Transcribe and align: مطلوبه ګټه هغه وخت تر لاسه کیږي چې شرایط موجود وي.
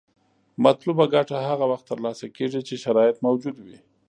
مطلوبه 0.65 1.05
ګټه 1.15 1.37
هغه 1.49 1.65
وخت 1.71 1.85
تر 1.91 1.97
لاسه 2.05 2.25
کیږي 2.37 2.61
چې 2.67 2.75
شرایط 2.83 3.17
موجود 3.25 3.55
وي. 3.65 3.77